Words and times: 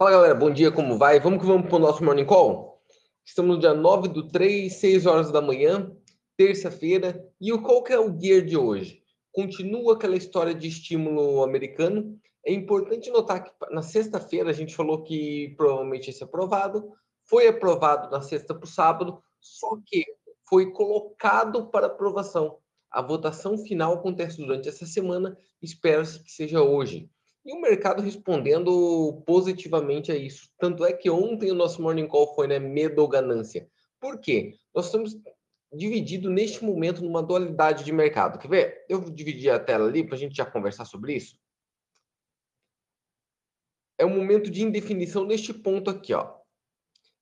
Fala 0.00 0.12
galera, 0.12 0.34
bom 0.36 0.48
dia, 0.48 0.70
como 0.70 0.96
vai? 0.96 1.18
Vamos 1.18 1.40
que 1.40 1.46
vamos 1.46 1.66
para 1.66 1.74
o 1.74 1.80
nosso 1.80 2.04
Morning 2.04 2.24
Call? 2.24 2.80
Estamos 3.26 3.56
no 3.56 3.60
dia 3.60 3.74
9 3.74 4.06
do 4.06 4.28
3, 4.28 4.72
6 4.72 5.06
horas 5.06 5.32
da 5.32 5.42
manhã, 5.42 5.90
terça-feira. 6.36 7.28
E 7.40 7.50
qual 7.58 7.82
que 7.82 7.92
é 7.92 7.98
o 7.98 8.16
gear 8.16 8.42
de 8.42 8.56
hoje? 8.56 9.02
Continua 9.32 9.94
aquela 9.94 10.14
história 10.14 10.54
de 10.54 10.68
estímulo 10.68 11.42
americano. 11.42 12.16
É 12.46 12.52
importante 12.52 13.10
notar 13.10 13.42
que 13.42 13.50
na 13.72 13.82
sexta-feira 13.82 14.50
a 14.50 14.52
gente 14.52 14.72
falou 14.72 15.02
que 15.02 15.52
provavelmente 15.56 16.06
ia 16.06 16.12
ser 16.12 16.22
aprovado. 16.22 16.92
Foi 17.24 17.48
aprovado 17.48 18.08
na 18.08 18.22
sexta 18.22 18.54
para 18.54 18.66
o 18.66 18.70
sábado, 18.70 19.20
só 19.40 19.80
que 19.84 20.04
foi 20.48 20.70
colocado 20.70 21.66
para 21.70 21.88
aprovação. 21.88 22.58
A 22.88 23.02
votação 23.02 23.58
final 23.58 23.94
acontece 23.94 24.36
durante 24.36 24.68
essa 24.68 24.86
semana, 24.86 25.36
espera-se 25.60 26.22
que 26.22 26.30
seja 26.30 26.62
hoje. 26.62 27.10
E 27.48 27.52
o 27.54 27.58
mercado 27.62 28.02
respondendo 28.02 29.22
positivamente 29.24 30.12
a 30.12 30.14
isso. 30.14 30.50
Tanto 30.58 30.84
é 30.84 30.92
que 30.92 31.08
ontem 31.08 31.50
o 31.50 31.54
nosso 31.54 31.80
morning 31.80 32.06
call 32.06 32.34
foi 32.34 32.46
né, 32.46 32.58
medo 32.58 33.00
ou 33.00 33.08
ganância. 33.08 33.66
Por 33.98 34.20
quê? 34.20 34.58
Nós 34.74 34.84
estamos 34.84 35.16
dividido 35.72 36.28
neste 36.28 36.62
momento 36.62 37.02
numa 37.02 37.22
dualidade 37.22 37.84
de 37.84 37.90
mercado. 37.90 38.38
Quer 38.38 38.48
ver? 38.48 38.84
Eu 38.86 39.00
vou 39.00 39.10
dividir 39.10 39.48
a 39.48 39.58
tela 39.58 39.86
ali 39.88 40.04
para 40.04 40.14
a 40.14 40.18
gente 40.18 40.36
já 40.36 40.44
conversar 40.44 40.84
sobre 40.84 41.14
isso. 41.14 41.40
É 43.96 44.04
um 44.04 44.14
momento 44.14 44.50
de 44.50 44.62
indefinição 44.62 45.24
neste 45.24 45.54
ponto 45.54 45.88
aqui, 45.88 46.12
ó. 46.12 46.36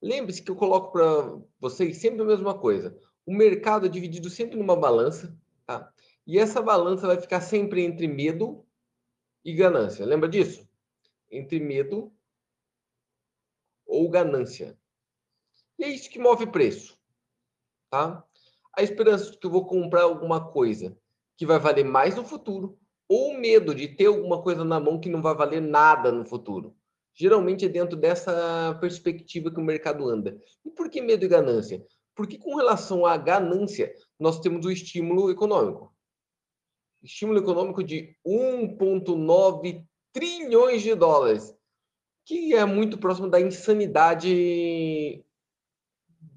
Lembre-se 0.03 0.43
que 0.43 0.51
eu 0.51 0.57
coloco 0.57 0.91
para 0.91 1.39
vocês 1.61 1.99
sempre 1.99 2.23
a 2.23 2.27
mesma 2.27 2.59
coisa. 2.59 2.99
O 3.25 3.33
mercado 3.33 3.87
é 3.87 3.89
dividido 3.89 4.29
sempre 4.29 4.59
numa 4.59 4.75
balança, 4.75 5.39
tá? 5.65 5.89
E 6.27 6.37
essa 6.37 6.61
balança 6.61 7.07
vai 7.07 7.21
ficar 7.21 7.41
sempre 7.41 7.85
entre 7.85 8.09
medo 8.09 8.66
e 9.47 9.53
ganância. 9.53 10.05
Lembra 10.05 10.29
disso? 10.29 10.69
Entre 11.31 11.61
medo 11.61 12.13
ou 13.87 14.11
ganância. 14.11 14.77
E 15.79 15.85
é 15.85 15.89
isso 15.89 16.11
que 16.11 16.19
move 16.19 16.49
preço. 16.49 16.99
Tá? 17.89 18.25
A 18.77 18.83
esperança 18.83 19.31
de 19.31 19.39
que 19.39 19.47
eu 19.47 19.51
vou 19.51 19.65
comprar 19.65 20.03
alguma 20.03 20.51
coisa 20.51 20.99
que 21.37 21.47
vai 21.47 21.61
valer 21.61 21.85
mais 21.85 22.17
no 22.17 22.25
futuro, 22.25 22.77
ou 23.09 23.39
medo 23.39 23.73
de 23.73 23.87
ter 23.87 24.07
alguma 24.07 24.43
coisa 24.43 24.65
na 24.65 24.81
mão 24.81 24.99
que 24.99 25.09
não 25.09 25.23
vai 25.23 25.35
valer 25.37 25.63
nada 25.63 26.11
no 26.11 26.25
futuro. 26.25 26.75
Geralmente 27.15 27.67
é 27.67 27.69
dentro 27.69 27.97
dessa 27.97 28.77
perspectiva 28.81 29.51
que 29.51 29.61
o 29.61 29.65
mercado 29.65 30.09
anda. 30.09 30.37
E 30.65 30.71
por 30.71 30.91
que 30.91 31.01
medo 31.01 31.25
e 31.25 31.29
ganância? 31.29 31.87
Porque 32.17 32.37
com 32.37 32.57
relação 32.57 33.07
à 33.07 33.17
ganância, 33.17 33.95
nós 34.19 34.41
temos 34.41 34.67
o 34.67 34.73
estímulo 34.73 35.31
econômico 35.31 35.96
estímulo 37.07 37.39
econômico 37.39 37.83
de 37.83 38.17
1,9 38.27 39.85
trilhões 40.13 40.83
de 40.83 40.95
dólares, 40.95 41.55
que 42.25 42.55
é 42.55 42.65
muito 42.65 42.99
próximo 42.99 43.29
da 43.29 43.41
insanidade 43.41 45.25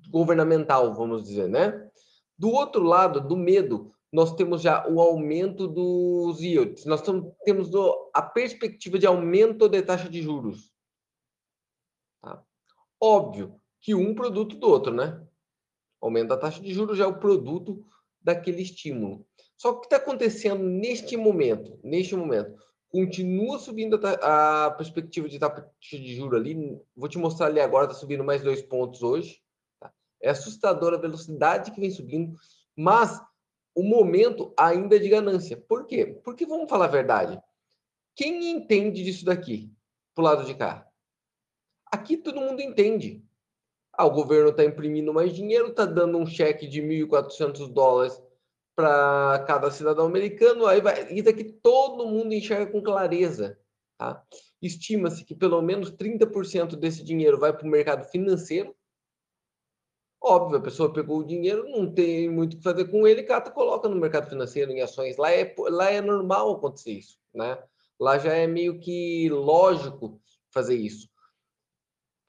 governamental, 0.09 0.94
vamos 0.94 1.23
dizer, 1.23 1.50
né? 1.50 1.90
Do 2.38 2.50
outro 2.50 2.84
lado, 2.84 3.20
do 3.20 3.36
medo, 3.36 3.92
nós 4.12 4.34
temos 4.36 4.62
já 4.62 4.88
o 4.88 5.02
aumento 5.02 5.67
dos 5.67 6.40
yields, 6.42 6.86
nós 6.86 7.02
temos 7.44 7.70
a 8.14 8.22
perspectiva 8.22 8.97
de 8.97 9.06
aumento 9.06 9.67
da 9.67 9.81
taxa 9.81 10.09
de 10.09 10.22
juros. 10.22 10.72
Tá? 12.22 12.44
Óbvio 13.02 13.59
que 13.81 13.94
um 13.94 14.16
produto 14.16 14.56
do 14.56 14.67
outro, 14.67 14.94
né? 14.94 15.25
Aumento 16.02 16.30
da 16.30 16.38
taxa 16.38 16.62
de 16.62 16.73
juros 16.73 16.97
já 16.97 17.03
é 17.06 17.08
o 17.08 17.20
produto 17.20 17.86
daquele 18.22 18.62
estímulo. 18.62 19.25
Só 19.60 19.74
que 19.74 19.78
o 19.78 19.82
que 19.82 19.86
está 19.88 19.98
acontecendo 19.98 20.64
neste 20.64 21.18
momento, 21.18 21.78
neste 21.84 22.16
momento, 22.16 22.58
continua 22.88 23.60
subindo 23.60 24.00
a, 24.08 24.68
a 24.68 24.72
perspectiva 24.72 25.28
de 25.28 25.38
taxa 25.38 25.70
de 25.84 26.16
juro 26.16 26.38
ali. 26.38 26.82
Vou 26.96 27.10
te 27.10 27.18
mostrar 27.18 27.48
ali 27.48 27.60
agora, 27.60 27.88
está 27.88 28.00
subindo 28.00 28.24
mais 28.24 28.42
dois 28.42 28.62
pontos 28.62 29.04
hoje. 29.04 29.42
Tá? 29.78 29.92
É 30.22 30.30
assustadora 30.30 30.96
a 30.96 31.00
velocidade 31.00 31.72
que 31.72 31.82
vem 31.82 31.92
subindo, 31.92 32.40
mas 32.74 33.22
o 33.75 33.84
momento 33.84 34.53
ainda 34.58 34.96
é 34.96 35.00
de 35.00 35.09
ganância. 35.09 35.58
Por 35.58 35.86
quê? 35.86 36.06
Porque 36.24 36.46
vamos 36.46 36.69
falar 36.69 36.86
a 36.86 36.88
verdade. 36.88 37.38
Quem 38.16 38.52
entende 38.52 39.03
disso 39.03 39.25
daqui, 39.25 39.74
pro 40.16 40.24
lado 40.24 40.46
de 40.46 40.56
cá? 40.56 40.88
Aqui 41.92 42.16
todo 42.16 42.40
mundo 42.40 42.62
entende. 42.62 43.22
Ah, 43.92 44.06
o 44.06 44.12
governo 44.12 44.52
está 44.52 44.64
imprimindo 44.64 45.14
mais 45.14 45.36
dinheiro, 45.36 45.68
está 45.68 45.86
dando 45.86 46.18
um 46.18 46.25
cheque 46.25 46.66
de 46.66 46.81
1.400 46.81 47.68
dólares 47.74 48.24
para 48.79 49.44
cada 49.45 49.69
cidadão 49.69 50.06
americano, 50.06 50.66
aí 50.66 50.79
vai, 50.79 51.12
isso 51.12 51.28
aqui 51.28 51.44
todo 51.44 52.07
mundo 52.07 52.34
enxerga 52.34 52.72
com 52.72 52.81
clareza. 52.81 53.59
Tá? 53.97 54.23
Estima-se 54.62 55.25
que 55.25 55.35
pelo 55.35 55.62
menos 55.62 55.91
30% 55.91 56.78
desse 56.78 57.03
dinheiro 57.03 57.38
vai 57.38 57.51
para 57.51 57.68
o 57.68 57.69
mercado 57.69 58.09
financeiro. 58.09 58.73
Óbvio, 60.23 60.59
a 60.59 60.62
pessoa 60.62 60.94
pegou 60.94 61.19
o 61.19 61.25
dinheiro, 61.25 61.69
não 61.69 61.94
tem 61.94 62.29
muito 62.29 62.53
o 62.53 62.57
que 62.57 62.63
fazer 62.63 62.85
com 62.85 63.06
ele, 63.06 63.23
cata, 63.23 63.51
coloca 63.51 63.89
no 63.89 63.97
mercado 63.97 64.29
financeiro, 64.29 64.72
em 64.72 64.81
ações. 64.81 65.18
Lá 65.18 65.29
é, 65.29 65.53
lá 65.57 65.91
é 65.91 66.00
normal 66.00 66.53
acontecer 66.53 66.94
isso. 66.94 67.19
Né? 67.34 67.62
Lá 68.00 68.18
já 68.18 68.31
é 68.31 68.47
meio 68.47 68.79
que 68.79 69.28
lógico 69.29 70.22
fazer 70.53 70.78
isso. 70.78 71.09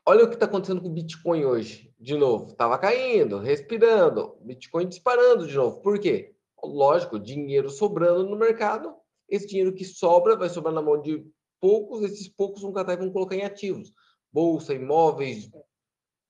Olha 0.05 0.25
o 0.25 0.29
que 0.29 0.35
está 0.35 0.47
acontecendo 0.47 0.81
com 0.81 0.89
o 0.89 0.93
Bitcoin 0.93 1.45
hoje. 1.45 1.95
De 1.97 2.17
novo, 2.17 2.51
estava 2.51 2.77
caindo, 2.77 3.39
respirando, 3.39 4.37
Bitcoin 4.41 4.89
disparando 4.89 5.47
de 5.47 5.55
novo. 5.55 5.81
Por 5.81 6.01
quê? 6.01 6.35
Lógico, 6.65 7.19
dinheiro 7.19 7.71
sobrando 7.71 8.29
no 8.29 8.37
mercado, 8.37 8.95
esse 9.29 9.47
dinheiro 9.47 9.75
que 9.75 9.85
sobra 9.85 10.37
vai 10.37 10.49
sobrar 10.49 10.75
na 10.75 10.83
mão 10.83 11.01
de 11.01 11.25
poucos, 11.61 12.03
esses 12.03 12.29
poucos 12.29 12.63
vão 12.63 12.73
catar 12.73 12.95
e 12.95 12.97
vão 12.97 13.13
colocar 13.13 13.37
em 13.37 13.45
ativos. 13.45 13.93
Bolsa, 14.33 14.75
imóveis, 14.75 15.51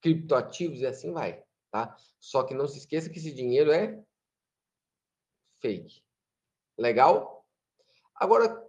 criptoativos 0.00 0.80
e 0.80 0.86
assim 0.86 1.12
vai, 1.12 1.42
tá? 1.70 1.96
Só 2.18 2.42
que 2.42 2.54
não 2.54 2.66
se 2.66 2.78
esqueça 2.78 3.10
que 3.10 3.18
esse 3.18 3.32
dinheiro 3.32 3.70
é 3.70 4.02
fake. 5.60 6.02
Legal? 6.78 7.46
Agora, 8.14 8.66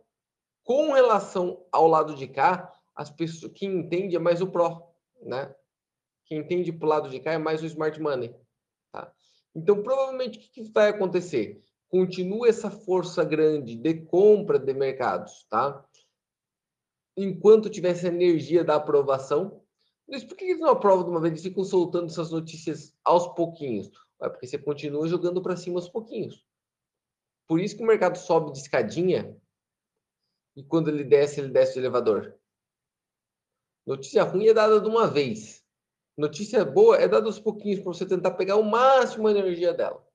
com 0.64 0.92
relação 0.92 1.66
ao 1.72 1.88
lado 1.88 2.16
de 2.16 2.28
cá, 2.28 2.72
as 2.96 3.10
pessoas 3.10 3.52
quem 3.54 3.80
entende 3.80 4.16
é 4.16 4.20
mais 4.20 4.42
o 4.42 4.48
Pro, 4.48 4.84
né? 5.22 5.56
Quem 6.26 6.40
entende 6.40 6.72
pro 6.72 6.88
lado 6.88 7.10
de 7.10 7.20
cá 7.20 7.34
é 7.34 7.38
mais 7.38 7.62
o 7.62 7.66
Smart 7.66 8.00
Money? 8.00 8.34
Então, 9.56 9.82
provavelmente, 9.84 10.38
o 10.38 10.42
que 10.42 10.64
vai 10.72 10.90
acontecer? 10.90 11.64
Continua 11.90 12.48
essa 12.48 12.72
força 12.72 13.24
grande 13.24 13.76
de 13.76 14.06
compra 14.06 14.58
de 14.58 14.74
mercados, 14.74 15.46
tá? 15.50 15.86
Enquanto 17.18 17.70
tiver 17.70 17.90
essa 17.90 18.08
energia 18.08 18.64
da 18.64 18.76
aprovação. 18.76 19.62
Mas 20.08 20.24
por 20.24 20.36
que 20.36 20.46
eles 20.46 20.60
não 20.60 20.70
aprovam 20.70 21.04
de 21.04 21.10
uma 21.10 21.22
vez 21.22 21.40
e 21.40 21.44
ficam 21.44 21.64
soltando 21.64 22.08
essas 22.08 22.32
notícias 22.32 22.96
aos 23.04 23.28
pouquinhos? 23.36 23.90
É 24.22 24.30
porque 24.30 24.48
você 24.48 24.58
continua 24.58 25.08
jogando 25.08 25.42
para 25.42 25.58
cima 25.58 25.80
aos 25.80 25.90
pouquinhos. 25.90 26.46
Por 27.48 27.60
isso 27.60 27.76
que 27.76 27.84
o 27.84 27.88
mercado 27.88 28.18
sobe 28.18 28.52
de 28.52 28.60
escadinha 28.60 29.38
e 30.56 30.64
quando 30.64 30.90
ele 30.90 31.04
desce, 31.04 31.40
ele 31.40 31.50
desce 31.50 31.74
de 31.74 31.80
elevador. 31.80 32.38
Notícia 33.86 34.24
ruim 34.24 34.48
é 34.48 34.54
dada 34.54 34.80
de 34.80 34.88
uma 34.88 35.08
vez. 35.08 35.61
Notícia 36.18 36.64
boa 36.66 36.98
é 36.98 37.08
dar 37.08 37.24
aos 37.24 37.40
pouquinhos 37.40 37.80
para 37.80 37.94
você 37.94 38.06
tentar 38.06 38.32
pegar 38.32 38.58
o 38.58 38.64
máximo 38.64 39.32
de 39.32 39.40
energia 39.40 39.74
dela. 39.74 40.06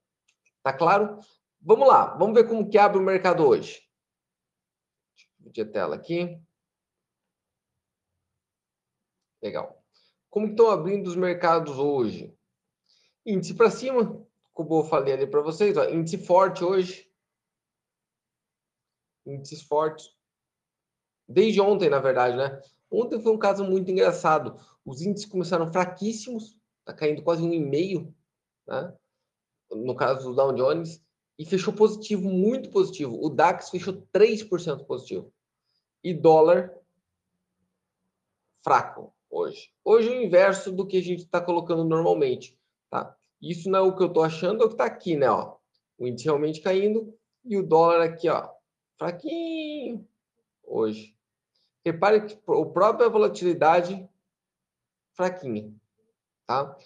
Tá 0.62 0.72
claro? 0.72 1.18
Vamos 1.60 1.88
lá, 1.88 2.14
vamos 2.16 2.34
ver 2.34 2.48
como 2.48 2.68
que 2.68 2.78
abre 2.78 2.98
o 2.98 3.02
mercado 3.02 3.46
hoje. 3.46 3.82
Deixa 5.38 5.62
eu 5.62 5.64
a 5.64 5.72
tela 5.72 5.96
aqui. 5.96 6.40
Legal. 9.42 9.82
Como 10.28 10.48
estão 10.48 10.70
abrindo 10.70 11.06
os 11.06 11.16
mercados 11.16 11.78
hoje? 11.78 12.36
Índice 13.24 13.54
para 13.54 13.70
cima, 13.70 14.26
como 14.52 14.80
eu 14.80 14.84
falei 14.84 15.14
ali 15.14 15.26
para 15.26 15.40
vocês, 15.40 15.76
ó, 15.76 15.84
índice 15.84 16.18
forte 16.18 16.64
hoje. 16.64 17.10
Índices 19.24 19.62
fortes. 19.62 20.14
Desde 21.28 21.60
ontem, 21.60 21.90
na 21.90 21.98
verdade, 21.98 22.36
né? 22.36 22.60
Ontem 22.90 23.20
foi 23.20 23.32
um 23.32 23.38
caso 23.38 23.64
muito 23.64 23.90
engraçado. 23.90 24.58
Os 24.84 25.02
índices 25.02 25.28
começaram 25.28 25.72
fraquíssimos, 25.72 26.56
está 26.80 26.92
caindo 26.92 27.22
quase 27.22 27.42
um 27.42 27.52
e 27.52 27.60
meio, 27.60 28.14
né? 28.66 28.94
no 29.70 29.94
caso 29.94 30.28
do 30.28 30.36
Dow 30.36 30.52
Jones, 30.52 31.02
e 31.38 31.44
fechou 31.44 31.72
positivo, 31.72 32.28
muito 32.28 32.70
positivo. 32.70 33.18
O 33.20 33.28
DAX 33.28 33.68
fechou 33.70 34.06
3% 34.14 34.86
positivo. 34.86 35.32
E 36.02 36.14
dólar 36.14 36.72
fraco 38.62 39.12
hoje. 39.28 39.70
Hoje 39.84 40.08
é 40.08 40.18
o 40.18 40.22
inverso 40.22 40.72
do 40.72 40.86
que 40.86 40.96
a 40.96 41.02
gente 41.02 41.24
está 41.24 41.40
colocando 41.40 41.84
normalmente. 41.84 42.58
Tá? 42.88 43.16
Isso 43.40 43.68
não 43.68 43.80
é 43.80 43.82
o 43.82 43.94
que 43.94 44.02
eu 44.02 44.08
estou 44.08 44.22
achando, 44.22 44.62
é 44.62 44.64
o 44.64 44.68
que 44.68 44.74
está 44.74 44.86
aqui, 44.86 45.16
né? 45.16 45.28
Ó. 45.28 45.56
O 45.98 46.06
índice 46.06 46.26
realmente 46.26 46.60
caindo 46.60 47.14
e 47.44 47.56
o 47.56 47.66
dólar 47.66 48.02
aqui, 48.02 48.28
ó, 48.28 48.50
fraquinho 48.98 50.06
hoje. 50.64 51.15
Repare 51.86 52.26
que 52.26 52.34
a 52.34 52.64
própria 52.66 53.08
volatilidade 53.08 54.10
fraquinha, 55.14 55.72
tá? 56.44 56.76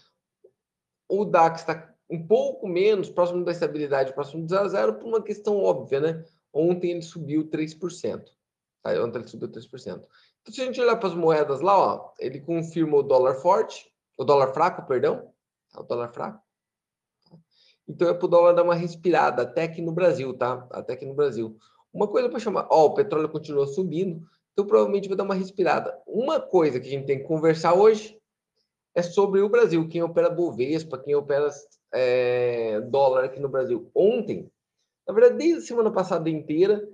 O 1.08 1.24
DAX 1.24 1.62
está 1.62 1.94
um 2.10 2.26
pouco 2.26 2.68
menos 2.68 3.08
próximo 3.08 3.42
da 3.42 3.50
estabilidade, 3.50 4.12
próximo 4.12 4.42
do 4.42 4.50
0 4.50 4.62
a 4.62 4.68
0, 4.68 4.94
por 4.96 5.06
uma 5.06 5.22
questão 5.22 5.56
óbvia, 5.56 6.00
né? 6.00 6.24
Ontem 6.52 6.90
ele 6.90 7.00
subiu 7.00 7.48
3%. 7.48 8.24
Tá? 8.82 8.90
Ontem 9.02 9.20
ele 9.20 9.28
subiu 9.28 9.48
3%. 9.48 10.04
Então, 10.42 10.54
se 10.54 10.60
a 10.60 10.66
gente 10.66 10.78
olhar 10.78 10.96
para 10.96 11.08
as 11.08 11.14
moedas 11.14 11.62
lá, 11.62 11.78
ó, 11.78 12.12
ele 12.18 12.38
confirma 12.38 12.98
o 12.98 13.02
dólar 13.02 13.36
forte, 13.36 13.90
o 14.18 14.24
dólar 14.24 14.52
fraco, 14.52 14.86
perdão, 14.86 15.32
tá? 15.72 15.80
o 15.80 15.84
dólar 15.84 16.08
fraco. 16.08 16.42
Então 17.88 18.06
é 18.06 18.12
para 18.12 18.26
o 18.26 18.28
dólar 18.28 18.52
dar 18.52 18.64
uma 18.64 18.74
respirada, 18.74 19.44
até 19.44 19.62
aqui 19.62 19.80
no 19.80 19.92
Brasil, 19.92 20.36
tá? 20.36 20.68
Até 20.70 20.92
aqui 20.92 21.06
no 21.06 21.14
Brasil. 21.14 21.56
Uma 21.90 22.06
coisa 22.06 22.28
para 22.28 22.38
chamar, 22.38 22.68
ó, 22.70 22.84
o 22.84 22.94
petróleo 22.94 23.30
continua 23.30 23.66
subindo, 23.66 24.28
provavelmente 24.66 25.08
vai 25.08 25.16
dar 25.16 25.24
uma 25.24 25.34
respirada. 25.34 25.96
Uma 26.06 26.40
coisa 26.40 26.80
que 26.80 26.86
a 26.86 26.90
gente 26.90 27.06
tem 27.06 27.18
que 27.18 27.24
conversar 27.24 27.74
hoje 27.74 28.18
é 28.94 29.02
sobre 29.02 29.40
o 29.40 29.48
Brasil, 29.48 29.88
quem 29.88 30.02
opera 30.02 30.28
Bovespa, 30.28 30.98
quem 30.98 31.14
opera 31.14 31.48
é, 31.92 32.80
dólar 32.80 33.24
aqui 33.24 33.40
no 33.40 33.48
Brasil. 33.48 33.90
Ontem, 33.94 34.50
na 35.06 35.14
verdade, 35.14 35.36
desde 35.36 35.58
a 35.58 35.66
semana 35.66 35.90
passada 35.90 36.28
inteira, 36.28 36.86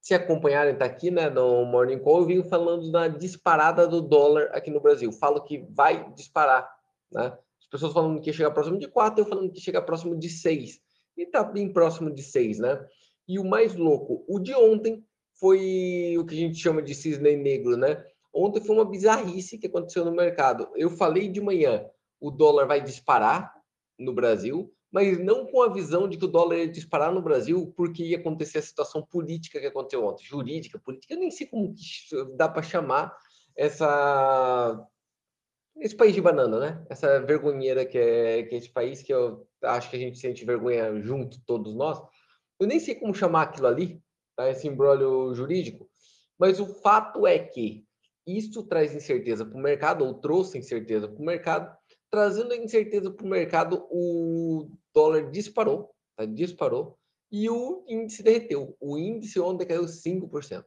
se 0.00 0.14
acompanharem, 0.14 0.76
tá 0.76 0.84
aqui, 0.84 1.10
né, 1.10 1.30
no 1.30 1.64
Morning 1.64 1.98
Call, 1.98 2.20
eu 2.20 2.26
venho 2.26 2.44
falando 2.44 2.92
da 2.92 3.08
disparada 3.08 3.86
do 3.86 4.02
dólar 4.02 4.50
aqui 4.52 4.70
no 4.70 4.80
Brasil. 4.80 5.10
Falo 5.12 5.42
que 5.42 5.66
vai 5.70 6.12
disparar, 6.12 6.68
né? 7.10 7.36
As 7.58 7.66
pessoas 7.66 7.92
falando 7.92 8.20
que 8.20 8.28
ia 8.28 8.34
chegar 8.34 8.50
próximo 8.50 8.78
de 8.78 8.86
4, 8.86 9.22
eu 9.22 9.26
falando 9.26 9.50
que 9.50 9.58
ia 9.58 9.64
chegar 9.64 9.82
próximo 9.82 10.14
de 10.16 10.28
6. 10.28 10.78
E 11.16 11.26
tá 11.26 11.42
bem 11.42 11.72
próximo 11.72 12.12
de 12.12 12.22
6, 12.22 12.58
né? 12.58 12.86
E 13.26 13.38
o 13.38 13.44
mais 13.44 13.74
louco, 13.74 14.24
o 14.28 14.38
de 14.38 14.54
ontem 14.54 15.02
foi 15.38 16.16
o 16.18 16.24
que 16.24 16.34
a 16.34 16.38
gente 16.38 16.58
chama 16.58 16.82
de 16.82 16.94
cisne 16.94 17.36
negro, 17.36 17.76
né? 17.76 18.04
Ontem 18.32 18.60
foi 18.60 18.76
uma 18.76 18.84
bizarrice 18.84 19.58
que 19.58 19.66
aconteceu 19.66 20.04
no 20.04 20.12
mercado. 20.12 20.68
Eu 20.74 20.90
falei 20.90 21.28
de 21.28 21.40
manhã, 21.40 21.86
o 22.20 22.30
dólar 22.30 22.66
vai 22.66 22.82
disparar 22.82 23.52
no 23.98 24.12
Brasil, 24.12 24.72
mas 24.90 25.18
não 25.18 25.46
com 25.46 25.62
a 25.62 25.72
visão 25.72 26.08
de 26.08 26.16
que 26.16 26.24
o 26.24 26.28
dólar 26.28 26.58
ia 26.58 26.68
disparar 26.68 27.12
no 27.12 27.22
Brasil 27.22 27.72
porque 27.76 28.04
ia 28.04 28.16
acontecer 28.16 28.58
a 28.58 28.62
situação 28.62 29.02
política 29.02 29.60
que 29.60 29.66
aconteceu 29.66 30.04
ontem, 30.04 30.24
jurídica, 30.24 30.78
política, 30.78 31.14
eu 31.14 31.20
nem 31.20 31.30
sei 31.30 31.46
como 31.46 31.74
dá 32.36 32.48
para 32.48 32.62
chamar 32.62 33.16
essa 33.56 34.86
esse 35.76 35.96
país 35.96 36.14
de 36.14 36.20
banana, 36.20 36.60
né? 36.60 36.86
Essa 36.88 37.20
vergonheira 37.20 37.84
que 37.84 37.98
é, 37.98 38.44
que 38.44 38.54
é 38.54 38.58
esse 38.58 38.70
país 38.70 39.02
que 39.02 39.12
eu 39.12 39.46
acho 39.62 39.90
que 39.90 39.96
a 39.96 39.98
gente 39.98 40.18
sente 40.18 40.44
vergonha 40.44 41.00
junto, 41.00 41.40
todos 41.44 41.74
nós. 41.74 42.00
Eu 42.60 42.66
nem 42.68 42.78
sei 42.78 42.94
como 42.94 43.14
chamar 43.14 43.42
aquilo 43.42 43.66
ali, 43.66 44.00
tá? 44.36 44.50
esse 44.50 44.68
embrólio 44.68 45.34
jurídico, 45.34 45.88
mas 46.38 46.60
o 46.60 46.66
fato 46.66 47.26
é 47.26 47.38
que 47.38 47.84
isso 48.26 48.62
traz 48.64 48.94
incerteza 48.94 49.44
para 49.44 49.58
o 49.58 49.62
mercado, 49.62 50.04
ou 50.04 50.14
trouxe 50.14 50.58
incerteza 50.58 51.08
para 51.08 51.20
o 51.20 51.24
mercado, 51.24 51.76
trazendo 52.10 52.54
incerteza 52.54 53.10
para 53.10 53.26
o 53.26 53.28
mercado, 53.28 53.86
o 53.90 54.70
dólar 54.94 55.30
disparou, 55.30 55.90
tá? 56.16 56.24
disparou, 56.24 56.98
e 57.30 57.50
o 57.50 57.84
índice 57.88 58.22
derreteu. 58.22 58.76
O 58.80 58.96
índice 58.96 59.40
ontem 59.40 59.66
caiu 59.66 59.84
5%. 59.84 60.64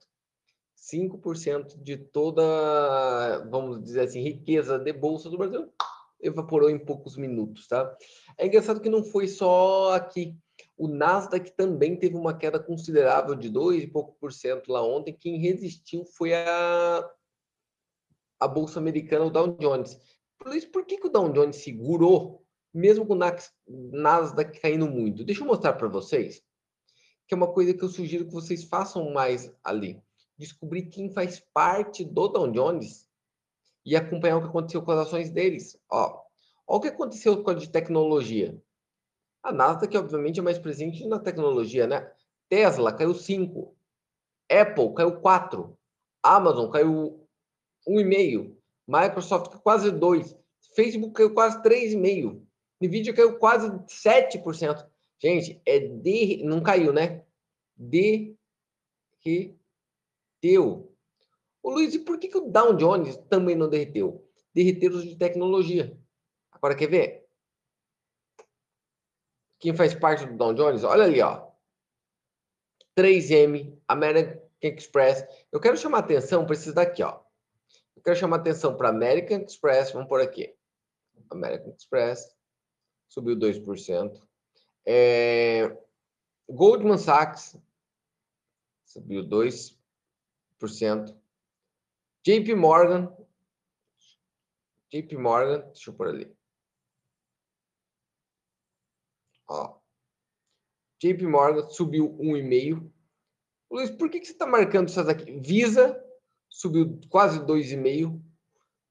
5% 0.77 1.81
de 1.81 1.97
toda, 1.97 3.45
vamos 3.49 3.81
dizer 3.81 4.01
assim, 4.01 4.21
riqueza 4.21 4.77
de 4.77 4.93
bolsa 4.93 5.29
do 5.29 5.37
Brasil 5.37 5.71
evaporou 6.19 6.69
em 6.69 6.77
poucos 6.79 7.15
minutos, 7.15 7.67
tá? 7.67 7.95
É 8.37 8.45
engraçado 8.45 8.81
que 8.81 8.89
não 8.89 9.03
foi 9.03 9.27
só 9.27 9.93
aqui. 9.93 10.35
O 10.77 10.87
Nasdaq 10.87 11.51
também 11.51 11.97
teve 11.97 12.15
uma 12.15 12.37
queda 12.37 12.59
considerável 12.59 13.35
de 13.35 13.49
2 13.49 13.83
e 13.83 13.87
pouco 13.87 14.15
por 14.19 14.31
cento 14.31 14.71
lá 14.71 14.83
ontem. 14.83 15.13
Quem 15.13 15.39
resistiu 15.39 16.05
foi 16.05 16.33
a, 16.33 17.11
a 18.39 18.47
bolsa 18.47 18.79
americana, 18.79 19.25
o 19.25 19.31
Dow 19.31 19.57
Jones. 19.57 19.99
Por 20.37 20.55
isso, 20.55 20.69
por 20.69 20.85
que, 20.85 20.97
que 20.97 21.07
o 21.07 21.11
Dow 21.11 21.31
Jones 21.33 21.57
segurou, 21.57 22.45
mesmo 22.71 23.05
com 23.07 23.15
o 23.15 23.91
Nasdaq 23.91 24.59
caindo 24.59 24.87
muito? 24.87 25.23
Deixa 25.23 25.41
eu 25.41 25.47
mostrar 25.47 25.73
para 25.73 25.87
vocês, 25.87 26.43
que 27.27 27.33
é 27.33 27.37
uma 27.37 27.51
coisa 27.51 27.73
que 27.73 27.83
eu 27.83 27.89
sugiro 27.89 28.27
que 28.27 28.33
vocês 28.33 28.63
façam 28.63 29.11
mais 29.11 29.51
ali 29.63 29.99
descobrir 30.37 30.83
quem 30.83 31.09
faz 31.09 31.39
parte 31.53 32.05
do 32.05 32.27
Dow 32.27 32.51
Jones 32.51 33.09
e 33.85 33.95
acompanhar 33.95 34.37
o 34.37 34.41
que 34.41 34.47
aconteceu 34.47 34.81
com 34.83 34.91
as 34.91 35.07
ações 35.07 35.29
deles. 35.31 35.77
Ó, 35.89 36.21
ó 36.67 36.77
o 36.77 36.79
que 36.79 36.89
aconteceu 36.89 37.43
com 37.43 37.49
a 37.49 37.53
de 37.55 37.69
tecnologia. 37.69 38.61
A 39.47 39.53
Nasdaq, 39.53 39.95
obviamente, 39.95 40.41
é 40.41 40.43
mais 40.43 40.59
presente 40.59 41.07
na 41.07 41.19
tecnologia, 41.19 41.87
né? 41.87 42.11
Tesla 42.49 42.91
caiu 42.91 43.13
5, 43.13 43.73
Apple 44.51 44.93
caiu 44.93 45.21
4, 45.21 45.79
Amazon 46.21 46.69
caiu 46.69 47.25
1,5, 47.87 48.53
Microsoft 48.85 49.47
caiu 49.49 49.61
quase 49.61 49.89
2, 49.89 50.37
Facebook 50.75 51.13
caiu 51.13 51.33
quase 51.33 51.63
3,5, 51.63 52.41
Nvidia 52.81 53.13
caiu 53.13 53.39
quase 53.39 53.69
7%. 53.69 54.85
Gente, 55.17 55.61
é 55.65 55.79
de... 55.79 56.43
não 56.43 56.61
caiu, 56.61 56.91
né? 56.91 57.23
De 57.73 58.35
derreteu. 59.23 60.93
O 61.63 61.71
Luiz, 61.71 61.93
e 61.93 61.99
por 61.99 62.19
que, 62.19 62.27
que 62.27 62.37
o 62.37 62.51
Dow 62.51 62.73
Jones 62.73 63.15
também 63.29 63.55
não 63.55 63.69
derreteu? 63.69 64.27
Derreteram 64.53 64.99
de 64.99 65.15
tecnologia. 65.15 65.97
Agora, 66.51 66.75
quer 66.75 66.89
ver? 66.89 67.26
Quem 69.59 69.75
faz 69.75 69.93
parte 69.93 70.25
do 70.25 70.37
Dow 70.37 70.53
Jones? 70.53 70.83
Olha 70.83 71.03
ali, 71.03 71.21
ó. 71.21 71.47
3M, 72.97 73.79
American 73.87 74.41
Express. 74.61 75.25
Eu 75.51 75.59
quero 75.59 75.77
chamar 75.77 75.99
atenção 75.99 76.45
para 76.45 76.55
esses 76.55 76.73
daqui, 76.73 77.03
ó. 77.03 77.19
Eu 77.95 78.01
quero 78.01 78.15
chamar 78.15 78.37
atenção 78.37 78.75
para 78.75 78.89
American 78.89 79.39
Express, 79.41 79.91
vamos 79.91 80.07
por 80.07 80.21
aqui. 80.21 80.55
American 81.29 81.73
Express 81.73 82.35
subiu 83.07 83.35
2%. 83.35 84.21
É, 84.85 85.77
Goldman 86.49 86.97
Sachs 86.97 87.57
subiu 88.85 89.23
2%. 89.27 89.77
JP 92.23 92.55
Morgan. 92.55 93.15
JP 94.91 95.17
Morgan, 95.17 95.59
deixa 95.67 95.89
eu 95.89 95.93
pôr 95.93 96.07
ali. 96.07 96.37
Ó. 99.49 99.77
JP 101.01 101.25
Morgan 101.27 101.67
subiu 101.69 102.17
1,5. 102.19 102.91
Luiz, 103.69 103.89
por 103.91 104.09
que, 104.09 104.19
que 104.19 104.25
você 104.25 104.33
está 104.33 104.47
marcando 104.47 104.89
essas 104.89 105.07
aqui? 105.07 105.39
Visa 105.39 106.01
subiu 106.49 106.99
quase 107.09 107.39
2,5. 107.41 108.19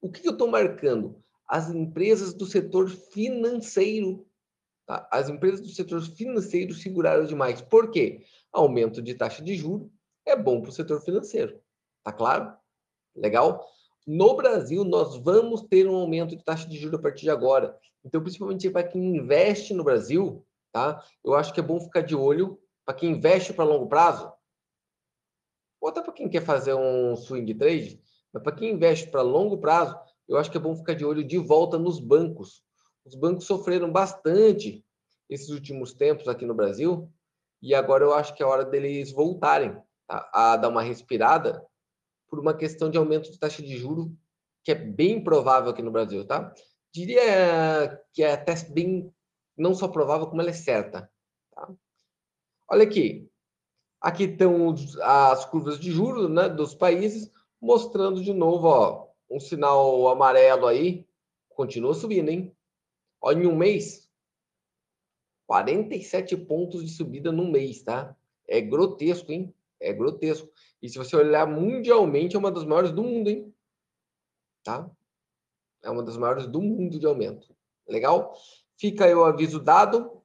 O 0.01 0.11
que, 0.11 0.21
que 0.21 0.29
eu 0.29 0.33
estou 0.33 0.49
marcando? 0.49 1.23
As 1.49 1.71
empresas 1.71 2.35
do 2.35 2.47
setor 2.47 2.89
financeiro. 2.89 4.27
Tá? 4.87 5.09
As 5.11 5.29
empresas 5.29 5.61
do 5.61 5.69
setor 5.69 6.01
financeiro 6.03 6.75
seguraram 6.75 7.25
demais. 7.25 7.61
Por 7.61 7.91
quê? 7.91 8.25
Aumento 8.53 9.03
de 9.03 9.15
taxa 9.15 9.43
de 9.43 9.55
juros 9.55 9.91
é 10.25 10.37
bom 10.37 10.61
para 10.61 10.71
o 10.71 10.73
setor 10.73 11.01
financeiro. 11.01 11.61
Tá 12.05 12.13
claro? 12.13 12.57
Legal? 13.15 13.65
No 14.07 14.37
Brasil, 14.37 14.85
nós 14.85 15.17
vamos 15.17 15.63
ter 15.63 15.89
um 15.89 15.97
aumento 15.97 16.37
de 16.37 16.45
taxa 16.45 16.69
de 16.69 16.79
juros 16.79 16.99
a 16.99 17.03
partir 17.03 17.23
de 17.23 17.31
agora. 17.31 17.77
Então, 18.05 18.23
principalmente 18.23 18.71
para 18.71 18.87
quem 18.87 19.17
investe 19.17 19.75
no 19.75 19.83
Brasil, 19.83 20.46
tá? 20.77 21.03
Eu 21.25 21.35
acho 21.35 21.55
que 21.55 21.61
é 21.61 21.63
bom 21.63 21.81
ficar 21.81 22.03
de 22.03 22.15
olho 22.15 22.61
para 22.85 22.95
quem 22.95 23.13
investe 23.13 23.55
para 23.55 23.65
longo 23.65 23.89
prazo. 23.89 24.31
Ou 25.81 25.89
até 25.89 26.03
para 26.03 26.13
quem 26.13 26.29
quer 26.29 26.45
fazer 26.45 26.75
um 26.75 27.17
swing 27.17 27.55
trade, 27.55 27.99
mas 28.31 28.43
para 28.43 28.55
quem 28.55 28.73
investe 28.73 29.11
para 29.11 29.23
longo 29.23 29.57
prazo, 29.57 29.99
eu 30.29 30.37
acho 30.37 30.51
que 30.51 30.59
é 30.59 30.61
bom 30.61 30.77
ficar 30.77 30.93
de 30.93 31.03
olho 31.03 31.25
de 31.25 31.39
volta 31.39 31.79
nos 31.79 31.99
bancos. 31.99 32.63
Os 33.07 33.15
bancos 33.15 33.47
sofreram 33.47 33.91
bastante 33.91 34.85
esses 35.31 35.49
últimos 35.49 35.95
tempos 35.95 36.29
aqui 36.29 36.45
no 36.45 36.55
Brasil, 36.55 37.11
e 37.63 37.75
agora 37.75 38.05
eu 38.05 38.13
acho 38.13 38.35
que 38.35 38.43
é 38.43 38.47
hora 38.47 38.65
deles 38.65 39.13
voltarem 39.13 39.75
a, 40.07 40.53
a 40.53 40.57
dar 40.59 40.69
uma 40.69 40.83
respirada 40.83 41.67
por 42.29 42.39
uma 42.39 42.53
questão 42.53 42.91
de 42.91 42.99
aumento 42.99 43.33
de 43.33 43.39
taxa 43.39 43.63
de 43.63 43.79
juro 43.79 44.15
que 44.63 44.73
é 44.73 44.75
bem 44.75 45.25
provável 45.25 45.71
aqui 45.71 45.81
no 45.81 45.91
Brasil, 45.91 46.27
tá? 46.27 46.53
Diria 46.93 47.99
que 48.13 48.23
é 48.23 48.33
até 48.33 48.55
bem 48.71 49.11
não 49.57 49.75
só 49.75 49.89
provável 49.89 50.27
como 50.27 50.41
ela 50.41 50.51
é 50.51 50.55
certa. 50.55 51.11
Tá? 51.53 51.73
Olha 52.69 52.85
aqui, 52.85 53.31
aqui 54.01 54.25
estão 54.25 54.75
as 55.03 55.45
curvas 55.45 55.79
de 55.79 55.91
juros, 55.91 56.31
né, 56.31 56.49
dos 56.49 56.75
países 56.75 57.33
mostrando 57.61 58.23
de 58.23 58.33
novo, 58.33 58.67
ó, 58.69 59.09
um 59.31 59.41
sinal 59.41 60.09
amarelo 60.09 60.67
aí, 60.67 61.07
continua 61.49 61.95
subindo, 61.95 62.29
hein? 62.29 62.55
Ó, 63.21 63.33
em 63.33 63.47
um 63.47 63.57
mês, 63.57 64.09
47 65.47 66.37
pontos 66.37 66.85
de 66.85 66.91
subida 66.91 67.33
no 67.33 67.51
mês, 67.51 67.83
tá? 67.83 68.17
É 68.47 68.61
grotesco, 68.61 69.33
hein? 69.33 69.55
É 69.81 69.93
grotesco. 69.93 70.49
E 70.83 70.89
se 70.89 70.99
você 70.99 71.17
olhar 71.17 71.47
mundialmente, 71.47 72.37
é 72.37 72.39
uma 72.39 72.53
das 72.53 72.65
maiores 72.65 72.93
do 72.93 73.03
mundo, 73.03 73.29
hein? 73.29 73.55
Tá? 74.63 74.91
É 75.83 75.91
uma 75.91 76.03
das 76.03 76.17
maiores 76.17 76.47
do 76.47 76.61
mundo 76.61 76.99
de 76.99 77.07
aumento. 77.07 77.55
Legal? 77.87 78.35
Fica 78.79 79.05
aí 79.07 79.15
o 79.15 79.25
aviso 79.25 79.61
dado. 79.61 79.99
O 79.99 80.23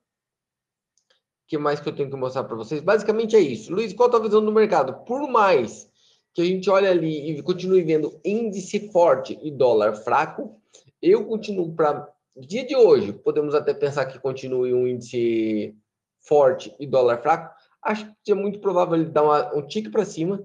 que 1.48 1.58
mais 1.58 1.79
que 1.79 1.89
eu 1.89 1.96
tenho 1.96 2.10
que 2.10 2.15
mostrar 2.15 2.43
para 2.43 2.55
vocês? 2.55 2.81
Basicamente 2.81 3.36
é 3.36 3.39
isso. 3.39 3.74
Luiz, 3.74 3.93
qual 3.93 4.08
a 4.08 4.12
tua 4.12 4.22
visão 4.22 4.43
do 4.43 4.51
mercado? 4.51 5.05
Por 5.05 5.29
mais 5.29 5.89
que 6.34 6.41
a 6.41 6.46
gente 6.46 6.70
olhe 6.70 6.88
ali 6.88 7.31
e 7.31 7.41
continue 7.43 7.84
vendo 7.84 8.20
índice 8.24 8.91
forte 8.91 9.38
e 9.41 9.51
dólar 9.51 9.96
fraco, 9.96 10.62
eu 11.01 11.25
continuo 11.25 11.74
para 11.75 12.08
dia 12.38 12.65
de 12.65 12.75
hoje, 12.75 13.12
podemos 13.12 13.53
até 13.53 13.74
pensar 13.74 14.05
que 14.05 14.20
continue 14.20 14.74
um 14.74 14.88
índice 14.88 15.75
forte 16.22 16.74
e 16.79 16.88
dólar 16.88 17.22
fraco, 17.22 17.53
acho 17.81 18.10
que 18.24 18.31
é 18.31 18.36
muito 18.36 18.60
provável 18.60 18.96
ele 18.96 19.10
dar 19.10 19.24
uma, 19.24 19.55
um 19.55 19.67
tique 19.67 19.89
para 19.89 20.05
cima, 20.05 20.41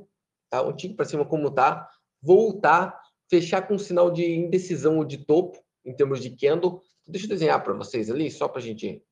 tá? 0.50 0.62
Um 0.62 0.72
tique 0.72 0.94
para 0.94 1.04
cima 1.04 1.24
como 1.24 1.50
tá. 1.50 1.88
voltar, 2.20 2.98
fechar 3.28 3.62
com 3.62 3.74
um 3.74 3.78
sinal 3.78 4.10
de 4.10 4.24
indecisão 4.24 4.98
ou 4.98 5.04
de 5.04 5.18
topo, 5.18 5.58
em 5.84 5.94
termos 5.94 6.20
de 6.20 6.30
candle. 6.30 6.82
Deixa 7.06 7.26
eu 7.26 7.30
desenhar 7.30 7.62
para 7.62 7.72
vocês 7.72 8.10
ali, 8.10 8.30
só 8.30 8.48
para 8.48 8.58
a 8.58 8.62
gente... 8.62 9.02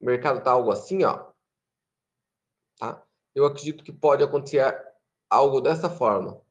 O 0.00 0.06
mercado 0.06 0.38
está 0.38 0.50
algo 0.50 0.72
assim, 0.72 1.04
ó. 1.04 1.30
Tá? 2.78 3.06
Eu 3.34 3.46
acredito 3.46 3.84
que 3.84 3.92
pode 3.92 4.24
acontecer 4.24 4.62
algo 5.30 5.60
dessa 5.60 5.88
forma. 5.88 6.42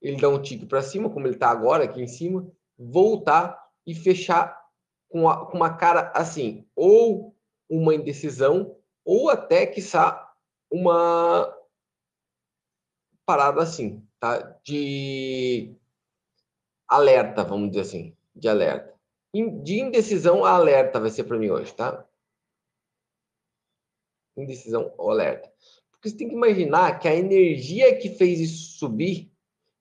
Ele 0.00 0.20
dá 0.20 0.28
um 0.28 0.42
tique 0.42 0.66
para 0.66 0.82
cima, 0.82 1.08
como 1.08 1.26
ele 1.26 1.34
está 1.34 1.48
agora, 1.50 1.84
aqui 1.84 2.02
em 2.02 2.08
cima, 2.08 2.50
voltar 2.76 3.70
e 3.86 3.94
fechar 3.94 4.60
com, 5.08 5.28
a, 5.28 5.46
com 5.46 5.56
uma 5.56 5.76
cara 5.76 6.10
assim, 6.14 6.68
ou 6.74 7.36
uma 7.68 7.94
indecisão, 7.94 8.76
ou 9.04 9.30
até, 9.30 9.66
quiçá, 9.66 10.34
uma 10.70 11.56
parada 13.24 13.62
assim, 13.62 14.06
tá? 14.18 14.38
De 14.64 15.76
alerta, 16.94 17.44
vamos 17.44 17.70
dizer 17.70 17.82
assim, 17.82 18.16
de 18.34 18.48
alerta. 18.48 18.92
De 19.34 19.80
indecisão 19.80 20.44
a 20.44 20.50
alerta 20.50 21.00
vai 21.00 21.10
ser 21.10 21.24
para 21.24 21.38
mim 21.38 21.50
hoje, 21.50 21.74
tá? 21.74 22.04
Indecisão 24.36 24.92
ou 24.98 25.10
alerta. 25.10 25.50
Porque 25.90 26.10
você 26.10 26.16
tem 26.16 26.28
que 26.28 26.34
imaginar 26.34 26.98
que 26.98 27.08
a 27.08 27.14
energia 27.14 27.96
que 27.96 28.10
fez 28.10 28.40
isso 28.40 28.78
subir 28.78 29.30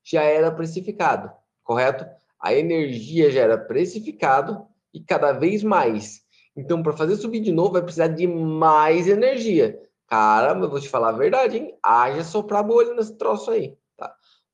já 0.04 0.24
era 0.24 0.52
precificado, 0.52 1.32
correto? 1.64 2.06
A 2.40 2.54
energia 2.54 3.30
já 3.30 3.42
era 3.42 3.58
precificado 3.58 4.68
e 4.94 5.00
cada 5.00 5.32
vez 5.32 5.64
mais. 5.64 6.24
Então, 6.56 6.82
para 6.84 6.94
fazer 6.94 7.16
subir 7.16 7.40
de 7.40 7.52
novo, 7.52 7.74
vai 7.74 7.82
precisar 7.82 8.08
de 8.08 8.28
mais 8.28 9.08
energia. 9.08 9.82
Caramba, 10.08 10.66
eu 10.66 10.70
vou 10.70 10.80
te 10.80 10.90
falar 10.90 11.10
a 11.10 11.14
verdade, 11.18 11.58
hein? 11.58 11.78
Haja 11.82 12.24
soprar 12.24 12.64
bolha 12.64 12.94
nesse 12.94 13.16
troço 13.18 13.52
aí. 13.52 13.78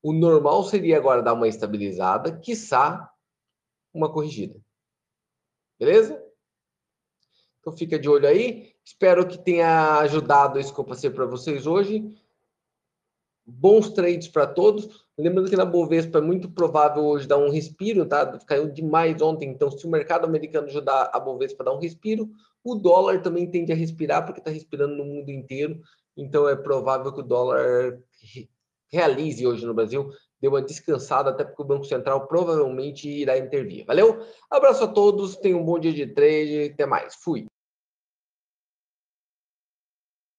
O 0.02 0.12
normal 0.12 0.64
seria 0.64 0.96
agora 0.96 1.22
dar 1.22 1.34
uma 1.34 1.48
estabilizada, 1.48 2.38
quiçá 2.38 3.10
uma 3.92 4.12
corrigida. 4.12 4.60
Beleza? 5.78 6.22
Então 7.60 7.76
fica 7.76 7.98
de 7.98 8.08
olho 8.08 8.26
aí. 8.26 8.72
Espero 8.84 9.26
que 9.26 9.38
tenha 9.38 9.98
ajudado 9.98 10.58
isso 10.58 10.72
que 10.72 10.80
eu 10.80 10.84
passei 10.84 11.10
para 11.10 11.26
vocês 11.26 11.66
hoje. 11.66 12.10
Bons 13.44 13.90
trades 13.90 14.28
para 14.28 14.46
todos. 14.46 15.06
Lembrando 15.16 15.50
que 15.50 15.56
na 15.56 15.64
Bovespa 15.64 16.18
é 16.18 16.22
muito 16.22 16.50
provável 16.50 17.04
hoje 17.04 17.26
dar 17.26 17.38
um 17.38 17.50
respiro, 17.50 18.06
tá? 18.06 18.38
Caiu 18.46 18.70
demais 18.70 19.20
ontem, 19.20 19.48
então 19.50 19.70
se 19.70 19.84
o 19.86 19.90
mercado 19.90 20.26
americano 20.26 20.68
ajudar 20.68 21.10
a 21.12 21.18
Bovespa 21.18 21.62
a 21.62 21.66
dar 21.66 21.74
um 21.74 21.80
respiro, 21.80 22.30
o 22.62 22.74
dólar 22.74 23.20
também 23.20 23.50
tende 23.50 23.72
a 23.72 23.76
respirar, 23.76 24.24
porque 24.24 24.40
está 24.40 24.50
respirando 24.50 24.96
no 24.96 25.04
mundo 25.04 25.30
inteiro. 25.30 25.80
Então 26.16 26.48
é 26.48 26.54
provável 26.54 27.12
que 27.12 27.20
o 27.20 27.24
dólar 27.24 27.98
realize 28.90 29.46
hoje 29.46 29.66
no 29.66 29.74
Brasil, 29.74 30.10
dê 30.40 30.48
uma 30.48 30.62
descansada, 30.62 31.30
até 31.30 31.44
porque 31.44 31.62
o 31.62 31.66
Banco 31.66 31.84
Central 31.84 32.26
provavelmente 32.26 33.08
irá 33.08 33.36
intervir. 33.36 33.84
Valeu? 33.86 34.20
Abraço 34.50 34.84
a 34.84 34.88
todos, 34.88 35.36
tenham 35.36 35.60
um 35.60 35.64
bom 35.64 35.78
dia 35.78 35.92
de 35.92 36.06
trade, 36.06 36.72
até 36.72 36.86
mais. 36.86 37.14
Fui. 37.16 37.46